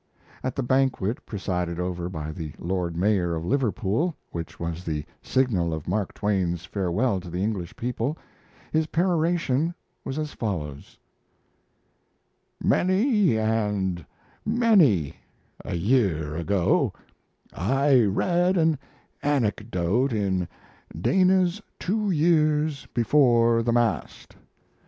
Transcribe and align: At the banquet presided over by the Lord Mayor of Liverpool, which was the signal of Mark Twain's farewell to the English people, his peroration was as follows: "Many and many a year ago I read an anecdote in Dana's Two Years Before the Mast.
At 0.43 0.55
the 0.55 0.63
banquet 0.63 1.23
presided 1.27 1.79
over 1.79 2.09
by 2.09 2.31
the 2.31 2.53
Lord 2.57 2.97
Mayor 2.97 3.35
of 3.35 3.45
Liverpool, 3.45 4.15
which 4.31 4.59
was 4.59 4.83
the 4.83 5.05
signal 5.21 5.75
of 5.75 5.87
Mark 5.87 6.15
Twain's 6.15 6.65
farewell 6.65 7.19
to 7.19 7.29
the 7.29 7.43
English 7.43 7.75
people, 7.75 8.17
his 8.71 8.87
peroration 8.87 9.75
was 10.03 10.17
as 10.17 10.33
follows: 10.33 10.97
"Many 12.59 13.37
and 13.37 14.03
many 14.43 15.17
a 15.63 15.75
year 15.75 16.35
ago 16.35 16.93
I 17.53 18.01
read 18.03 18.57
an 18.57 18.79
anecdote 19.21 20.13
in 20.13 20.47
Dana's 20.99 21.61
Two 21.77 22.09
Years 22.09 22.87
Before 22.95 23.61
the 23.61 23.71
Mast. 23.73 24.35